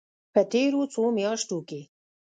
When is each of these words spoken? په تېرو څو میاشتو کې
په 0.33 0.41
تېرو 0.51 0.81
څو 0.93 1.03
میاشتو 1.17 1.57
کې 1.69 1.81